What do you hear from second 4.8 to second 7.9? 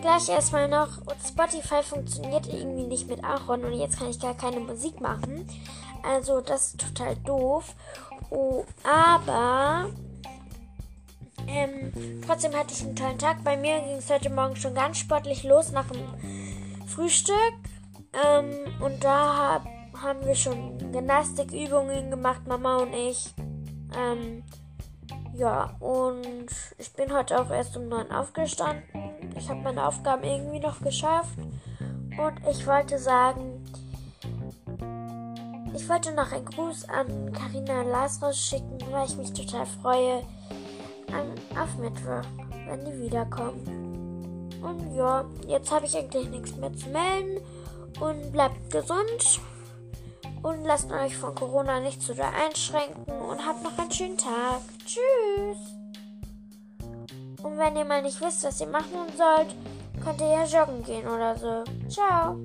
machen. Also das ist total doof.